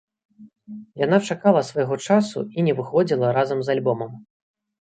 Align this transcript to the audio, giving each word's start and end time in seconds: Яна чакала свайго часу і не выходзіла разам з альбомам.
Яна 1.05 1.19
чакала 1.35 1.61
свайго 1.69 1.95
часу 2.07 2.39
і 2.59 2.65
не 2.71 2.75
выходзіла 2.81 3.27
разам 3.39 3.63
з 3.69 3.75
альбомам. 3.75 4.11